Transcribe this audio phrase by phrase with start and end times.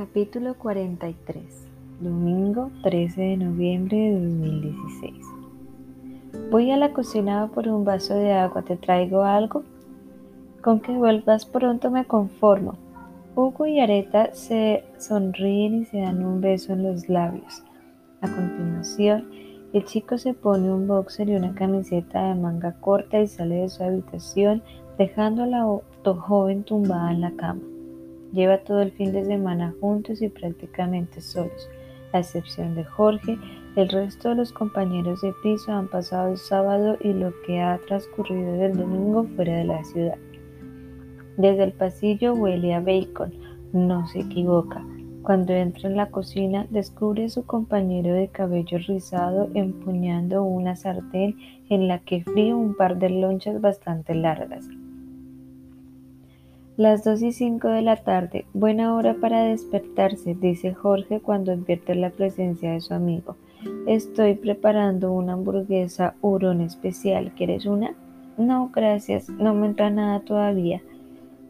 [0.00, 1.44] Capítulo 43
[2.00, 5.26] Domingo 13 de noviembre de 2016
[6.50, 8.62] Voy a la cocina por un vaso de agua.
[8.62, 9.62] ¿Te traigo algo?
[10.62, 12.78] Con que vuelvas pronto me conformo.
[13.36, 17.62] Hugo y Areta se sonríen y se dan un beso en los labios.
[18.22, 19.28] A continuación,
[19.74, 23.68] el chico se pone un boxer y una camiseta de manga corta y sale de
[23.68, 24.62] su habitación
[24.96, 25.66] dejando a la
[26.02, 27.60] joven tumbada en la cama.
[28.32, 31.68] Lleva todo el fin de semana juntos y prácticamente solos.
[32.12, 33.38] A excepción de Jorge,
[33.76, 37.78] el resto de los compañeros de piso han pasado el sábado y lo que ha
[37.86, 40.18] transcurrido del domingo fuera de la ciudad.
[41.36, 43.32] Desde el pasillo huele a bacon,
[43.72, 44.84] no se equivoca.
[45.22, 51.36] Cuando entra en la cocina, descubre a su compañero de cabello rizado empuñando una sartén
[51.68, 54.66] en la que fríe un par de lonchas bastante largas.
[56.80, 61.94] Las dos y cinco de la tarde, buena hora para despertarse, dice Jorge cuando advierte
[61.94, 63.36] la presencia de su amigo.
[63.86, 67.32] Estoy preparando una hamburguesa hurón especial.
[67.36, 67.92] ¿Quieres una?
[68.38, 70.80] No, gracias, no me entra nada todavía.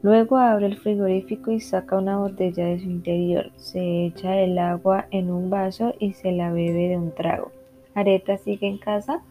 [0.02, 3.52] Luego abre el frigorífico y saca una botella de su interior.
[3.54, 7.52] Se echa el agua en un vaso y se la bebe de un trago.
[7.94, 9.22] ¿Areta sigue en casa?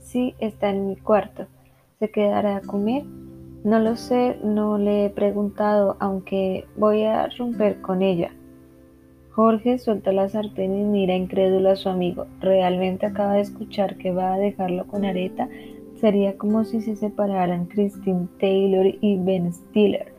[0.00, 1.46] Sí, está en mi cuarto.
[2.00, 3.04] ¿Se quedará a comer?
[3.64, 8.30] No lo sé, no le he preguntado, aunque voy a romper con ella.
[9.30, 12.26] Jorge suelta la sartén y mira incrédulo a su amigo.
[12.40, 15.48] Realmente acaba de escuchar que va a dejarlo con Areta.
[15.96, 20.12] Sería como si se separaran Christine Taylor y Ben Stiller.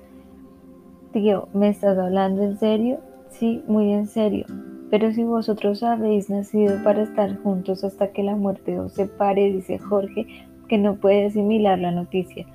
[1.14, 3.00] Tío, ¿me estás hablando en serio?
[3.30, 4.46] Sí, muy en serio.
[4.90, 9.80] Pero si vosotros habéis nacido para estar juntos hasta que la muerte os separe, dice
[9.80, 10.28] Jorge,
[10.68, 12.46] que no puede asimilar la noticia.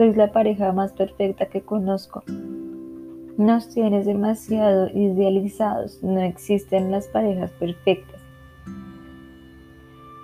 [0.00, 2.22] Sois la pareja más perfecta que conozco.
[3.36, 6.02] Nos tienes demasiado idealizados.
[6.02, 8.18] No existen las parejas perfectas.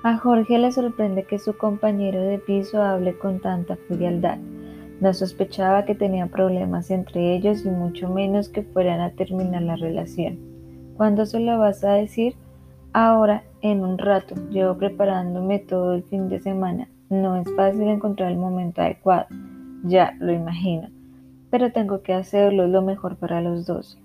[0.03, 4.39] A Jorge le sorprende que su compañero de piso hable con tanta frialdad.
[5.03, 9.77] No sospechaba que tenía problemas entre ellos y mucho menos que fueran a terminar la
[9.77, 10.39] relación.
[10.97, 12.35] ¿Cuándo se lo vas a decir?
[12.95, 14.37] Ahora, en un rato.
[14.49, 16.89] Llevo preparándome todo el fin de semana.
[17.11, 19.27] No es fácil encontrar el momento adecuado.
[19.87, 20.89] Ya lo imagino.
[21.51, 23.99] Pero tengo que hacerlo lo mejor para los dos.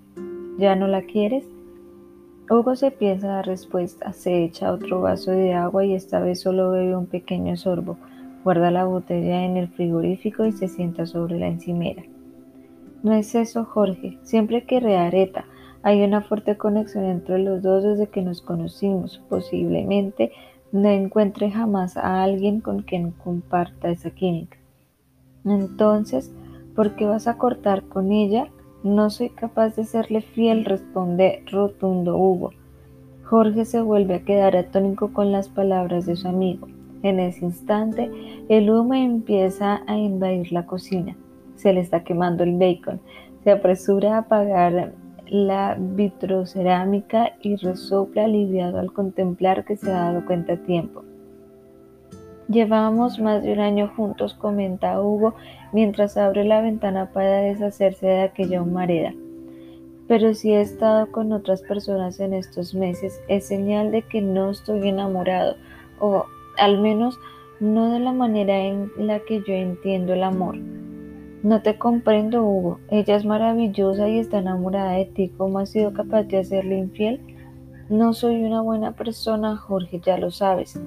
[0.56, 1.44] ¿Ya no la quieres?
[2.48, 6.70] Hugo se piensa la respuesta, se echa otro vaso de agua y esta vez solo
[6.70, 7.96] bebe un pequeño sorbo.
[8.44, 12.02] Guarda la botella en el frigorífico y se sienta sobre la encimera.
[13.02, 14.18] No es eso, Jorge.
[14.22, 15.46] Siempre que reareta.
[15.82, 19.20] Hay una fuerte conexión entre los dos desde que nos conocimos.
[19.28, 20.30] Posiblemente
[20.70, 24.61] no encuentre jamás a alguien con quien comparta esa química.
[25.44, 26.32] Entonces,
[26.74, 28.48] ¿por qué vas a cortar con ella?
[28.82, 32.50] No soy capaz de serle fiel, responde rotundo Hugo.
[33.24, 36.68] Jorge se vuelve a quedar atónico con las palabras de su amigo.
[37.02, 38.10] En ese instante,
[38.48, 41.16] el humo empieza a invadir la cocina.
[41.56, 43.00] Se le está quemando el bacon.
[43.42, 44.94] Se apresura a apagar
[45.26, 51.04] la vitrocerámica y resopla aliviado al contemplar que se ha dado cuenta a tiempo.
[52.52, 55.34] Llevamos más de un año juntos, comenta Hugo
[55.72, 59.14] mientras abre la ventana para deshacerse de aquella humareda.
[60.06, 64.50] Pero si he estado con otras personas en estos meses, es señal de que no
[64.50, 65.56] estoy enamorado,
[65.98, 66.26] o
[66.58, 67.18] al menos
[67.58, 70.56] no de la manera en la que yo entiendo el amor.
[71.42, 72.80] No te comprendo, Hugo.
[72.90, 75.32] Ella es maravillosa y está enamorada de ti.
[75.38, 77.18] ¿Cómo has sido capaz de hacerle infiel?
[77.88, 80.78] No soy una buena persona, Jorge, ya lo sabes.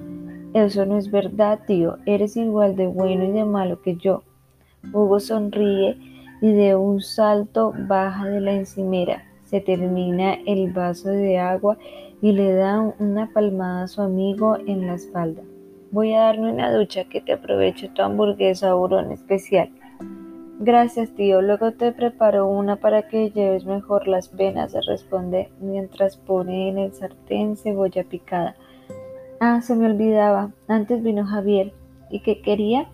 [0.54, 1.98] Eso no es verdad, tío.
[2.06, 4.22] Eres igual de bueno y de malo que yo.
[4.92, 5.96] Hugo sonríe
[6.40, 9.24] y de un salto baja de la encimera.
[9.44, 11.78] Se termina el vaso de agua
[12.20, 15.42] y le da una palmada a su amigo en la espalda.
[15.90, 19.70] Voy a darme una ducha que te aprovecho tu hamburguesa burón especial.
[20.58, 21.42] Gracias, tío.
[21.42, 26.92] Luego te preparo una para que lleves mejor las penas, responde mientras pone en el
[26.92, 28.56] sartén cebolla picada.
[29.38, 30.50] Ah, se me olvidaba.
[30.66, 31.72] Antes vino Javier.
[32.10, 32.88] ¿Y qué quería?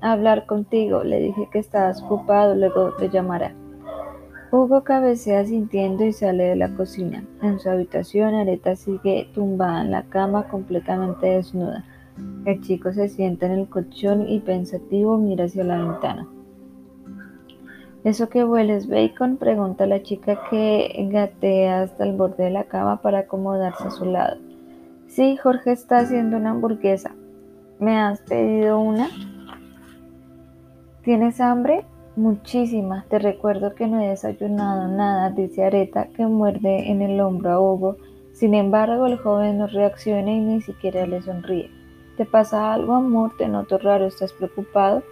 [0.00, 1.04] Hablar contigo.
[1.04, 3.54] Le dije que estabas ocupado, luego te llamará.
[4.50, 7.24] Hugo cabecea sintiendo y sale de la cocina.
[7.42, 11.84] En su habitación, Areta sigue tumbada en la cama completamente desnuda.
[12.44, 16.28] El chico se sienta en el colchón y pensativo mira hacia la ventana.
[18.04, 19.38] ¿Eso que hueles bacon?
[19.38, 24.04] pregunta la chica que gatea hasta el borde de la cama para acomodarse a su
[24.04, 24.36] lado.
[25.14, 27.14] Sí, Jorge está haciendo una hamburguesa.
[27.78, 29.08] ¿Me has pedido una?
[31.04, 31.84] ¿Tienes hambre?
[32.16, 33.06] Muchísima.
[33.08, 37.60] Te recuerdo que no he desayunado nada, dice Areta, que muerde en el hombro a
[37.60, 37.96] Hugo.
[38.32, 41.70] Sin embargo, el joven no reacciona y ni siquiera le sonríe.
[42.16, 43.36] ¿Te pasa algo, amor?
[43.38, 45.04] Te noto raro, ¿estás preocupado?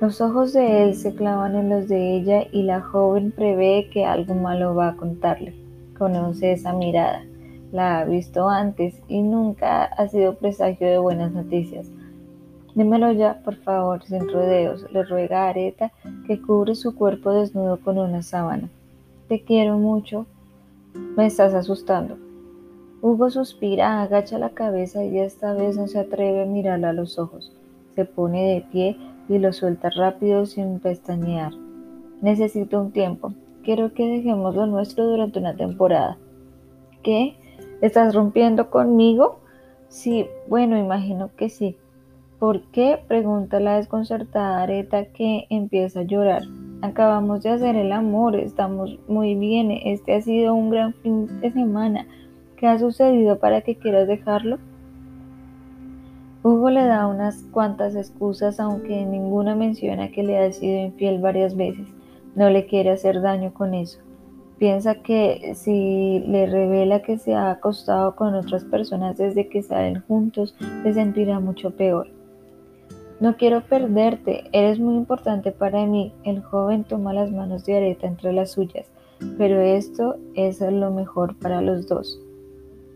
[0.00, 4.04] Los ojos de él se clavan en los de ella y la joven prevé que
[4.04, 5.56] algo malo va a contarle.
[5.98, 7.24] Conoce esa mirada.
[7.72, 11.88] La ha visto antes y nunca ha sido presagio de buenas noticias.
[12.74, 15.92] Dímelo ya, por favor, sin rodeos, le ruega a Areta,
[16.26, 18.68] que cubre su cuerpo desnudo con una sábana.
[19.28, 20.26] Te quiero mucho.
[21.16, 22.16] Me estás asustando.
[23.00, 27.18] Hugo suspira, agacha la cabeza y esta vez no se atreve a mirarla a los
[27.18, 27.52] ojos.
[27.94, 28.96] Se pone de pie
[29.28, 31.52] y lo suelta rápido sin pestañear.
[32.22, 33.34] Necesito un tiempo.
[33.62, 36.16] Quiero que dejemos lo nuestro durante una temporada.
[37.02, 37.36] ¿Qué?
[37.84, 39.40] ¿Estás rompiendo conmigo?
[39.88, 41.76] Sí, bueno, imagino que sí.
[42.38, 42.98] ¿Por qué?
[43.08, 46.44] pregunta la desconcertada Areta que empieza a llorar.
[46.80, 51.52] Acabamos de hacer el amor, estamos muy bien, este ha sido un gran fin de
[51.52, 52.06] semana.
[52.56, 54.56] ¿Qué ha sucedido para que quieras dejarlo?
[56.42, 61.54] Hugo le da unas cuantas excusas, aunque ninguna menciona que le ha sido infiel varias
[61.54, 61.86] veces.
[62.34, 63.98] No le quiere hacer daño con eso.
[64.58, 70.02] Piensa que si le revela que se ha acostado con otras personas desde que salen
[70.06, 72.08] juntos, se sentirá mucho peor.
[73.20, 76.12] No quiero perderte, eres muy importante para mí.
[76.24, 78.90] El joven toma las manos de Areta entre las suyas,
[79.38, 82.20] pero esto es lo mejor para los dos.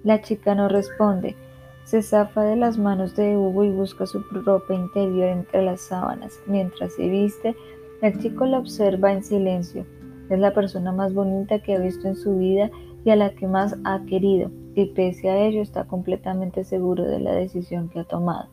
[0.04, 1.36] La chica no responde,
[1.84, 6.38] se zafa de las manos de Hugo y busca su ropa interior entre las sábanas.
[6.46, 7.56] Mientras se viste,
[8.02, 9.86] el chico la observa en silencio.
[10.30, 12.70] Es la persona más bonita que ha visto en su vida
[13.04, 17.20] y a la que más ha querido, y pese a ello está completamente seguro de
[17.20, 18.48] la decisión que ha tomado.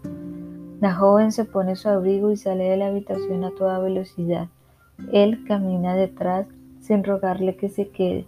[0.82, 4.48] La joven se pone su abrigo y sale de la habitación a toda velocidad.
[5.12, 6.48] Él camina detrás
[6.80, 8.26] sin rogarle que se quede.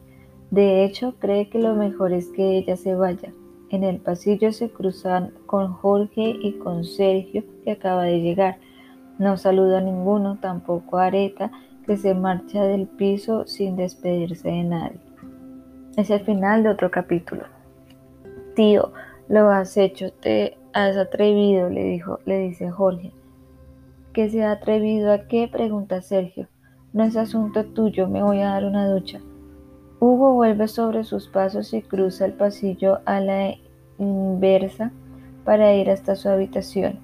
[0.52, 3.34] De hecho, cree que lo mejor es que ella se vaya.
[3.70, 8.58] En el pasillo se cruzan con Jorge y con Sergio, que acaba de llegar.
[9.20, 11.52] No saluda a ninguno, tampoco a Areta,
[11.88, 15.00] que se marcha del piso sin despedirse de nadie.
[15.96, 17.46] Es el final de otro capítulo.
[18.56, 18.92] Tío,
[19.30, 23.12] lo has hecho, te Has atrevido, le dijo, le dice Jorge.
[24.14, 25.50] ¿Que se ha atrevido a qué?
[25.52, 26.48] pregunta Sergio.
[26.94, 29.20] No es asunto tuyo, me voy a dar una ducha.
[30.00, 33.56] Hugo vuelve sobre sus pasos y cruza el pasillo a la
[33.98, 34.92] inversa
[35.44, 37.00] para ir hasta su habitación,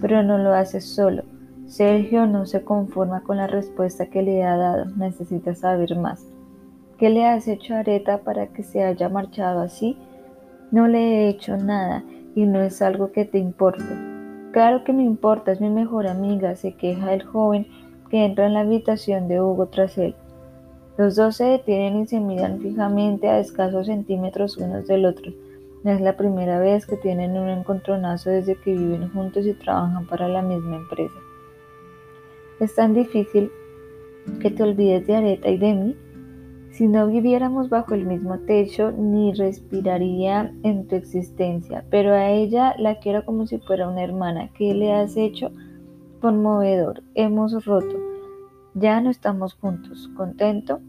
[0.00, 1.24] pero no lo hace solo.
[1.68, 6.26] Sergio no se conforma con la respuesta que le ha dado, necesita saber más.
[6.96, 9.98] ¿Qué le has hecho a Areta para que se haya marchado así?
[10.70, 12.02] No le he hecho nada
[12.34, 13.84] y no es algo que te importe.
[14.50, 17.66] Claro que me importa, es mi mejor amiga, se queja el joven
[18.08, 20.14] que entra en la habitación de Hugo tras él.
[20.96, 25.32] Los dos se detienen y se miran fijamente a escasos centímetros unos del otro.
[25.84, 30.06] No es la primera vez que tienen un encontronazo desde que viven juntos y trabajan
[30.06, 31.27] para la misma empresa.
[32.60, 33.52] Es tan difícil
[34.40, 35.96] que te olvides de Areta y de mí.
[36.72, 42.74] Si no viviéramos bajo el mismo techo, ni respiraría en tu existencia, pero a ella
[42.78, 44.50] la quiero como si fuera una hermana.
[44.54, 45.50] ¿Qué le has hecho?
[46.20, 47.02] Conmovedor.
[47.14, 47.96] Hemos roto.
[48.74, 50.10] Ya no estamos juntos.
[50.16, 50.80] ¿Contento?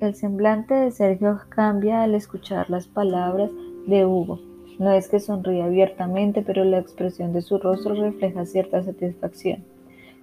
[0.00, 3.50] El semblante de Sergio cambia al escuchar las palabras
[3.86, 4.40] de Hugo.
[4.78, 9.62] No es que sonríe abiertamente, pero la expresión de su rostro refleja cierta satisfacción.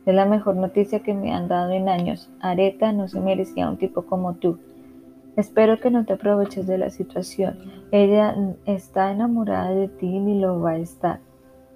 [0.10, 2.32] Es la mejor noticia que me han dado en años.
[2.39, 4.58] Areta no se merecía un tipo como tú.
[5.36, 7.60] Espero que no te aproveches de la situación.
[7.92, 8.36] Ella
[8.66, 11.20] está enamorada de ti ni lo va a estar.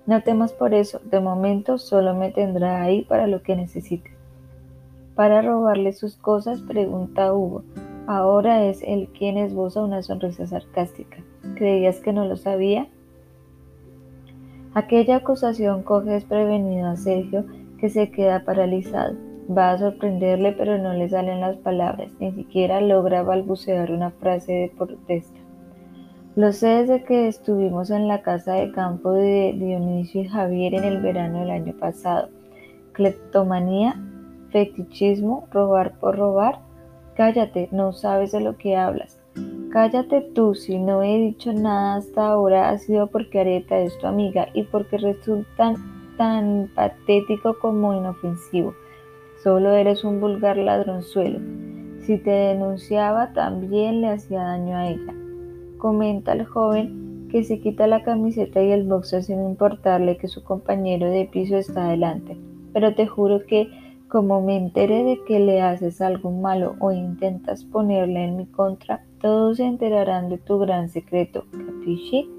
[0.07, 0.99] No temas por eso.
[1.11, 4.09] De momento solo me tendrá ahí para lo que necesite.
[5.13, 7.61] Para robarle sus cosas, pregunta Hugo.
[8.07, 11.17] Ahora es él quien esboza una sonrisa sarcástica.
[11.53, 12.87] ¿Creías que no lo sabía?
[14.73, 17.45] Aquella acusación coge desprevenido a Sergio,
[17.83, 19.17] que se queda paralizado.
[19.51, 24.53] Va a sorprenderle, pero no le salen las palabras, ni siquiera logra balbucear una frase
[24.53, 25.37] de protesta.
[26.37, 30.85] Lo sé desde que estuvimos en la casa de campo de Dionisio y Javier en
[30.85, 32.29] el verano del año pasado.
[32.93, 34.01] Cleptomanía,
[34.51, 36.59] fetichismo, robar por robar.
[37.15, 39.19] Cállate, no sabes de lo que hablas.
[39.73, 44.07] Cállate tú, si no he dicho nada hasta ahora ha sido porque Areta es tu
[44.07, 45.92] amiga y porque resultan
[46.23, 48.73] tan patético como inofensivo.
[49.43, 51.39] Solo eres un vulgar ladronzuelo.
[51.99, 55.13] Si te denunciaba, también le hacía daño a ella.
[55.77, 60.45] Comenta el joven que se quita la camiseta y el boxer sin importarle que su
[60.45, 62.37] compañero de piso está adelante.
[62.71, 63.67] Pero te juro que
[64.07, 69.03] Como me entere de que le haces algo malo o intentas ponerle en mi contra,
[69.19, 72.29] todos se enterarán de tu gran secreto, ¿capisci?